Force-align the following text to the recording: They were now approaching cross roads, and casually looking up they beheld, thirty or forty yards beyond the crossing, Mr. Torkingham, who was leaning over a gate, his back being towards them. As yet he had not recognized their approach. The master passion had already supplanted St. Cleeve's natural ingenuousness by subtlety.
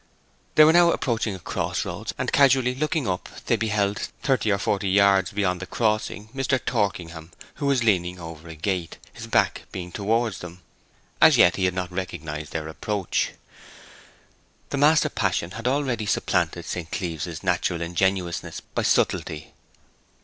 They 0.55 0.63
were 0.63 0.73
now 0.73 0.89
approaching 0.89 1.37
cross 1.37 1.85
roads, 1.85 2.11
and 2.17 2.31
casually 2.31 2.73
looking 2.73 3.07
up 3.07 3.29
they 3.45 3.55
beheld, 3.55 3.99
thirty 4.23 4.49
or 4.51 4.57
forty 4.57 4.89
yards 4.89 5.31
beyond 5.31 5.59
the 5.59 5.67
crossing, 5.67 6.29
Mr. 6.29 6.59
Torkingham, 6.59 7.29
who 7.57 7.67
was 7.67 7.83
leaning 7.83 8.19
over 8.19 8.47
a 8.47 8.55
gate, 8.55 8.97
his 9.13 9.27
back 9.27 9.65
being 9.71 9.91
towards 9.91 10.39
them. 10.39 10.63
As 11.21 11.37
yet 11.37 11.55
he 11.57 11.65
had 11.65 11.75
not 11.75 11.91
recognized 11.91 12.51
their 12.51 12.67
approach. 12.67 13.33
The 14.71 14.77
master 14.77 15.07
passion 15.07 15.51
had 15.51 15.67
already 15.67 16.07
supplanted 16.07 16.65
St. 16.65 16.91
Cleeve's 16.91 17.43
natural 17.43 17.83
ingenuousness 17.83 18.59
by 18.59 18.81
subtlety. 18.81 19.53